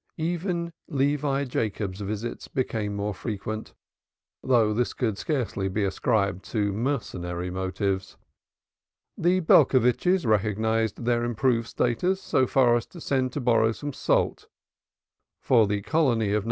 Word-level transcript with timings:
Even 0.17 0.73
Levi 0.87 1.43
Jacob's 1.43 2.01
visits 2.01 2.47
became 2.47 2.95
more 2.95 3.13
frequent, 3.13 3.75
though 4.41 4.73
this 4.73 4.93
could 4.95 5.15
scarcely 5.15 5.69
be 5.69 5.83
ascribed 5.83 6.43
to 6.43 6.73
mercenary 6.73 7.51
motives. 7.51 8.17
The 9.15 9.41
Belcovitches 9.41 10.25
recognized 10.25 11.05
their 11.05 11.23
improved 11.23 11.67
status 11.67 12.19
so 12.19 12.47
far 12.47 12.75
as 12.75 12.87
to 12.87 12.99
send 12.99 13.31
to 13.33 13.41
borrow 13.41 13.73
some 13.73 13.93
salt: 13.93 14.47
for 15.39 15.67
the 15.67 15.83
colony 15.83 16.29
of 16.33 16.33
No. 16.33 16.39